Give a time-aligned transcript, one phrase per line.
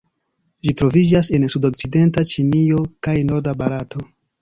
[0.67, 4.09] Ĝi troviĝas en sudokcidenta Ĉinio kaj norda Barato.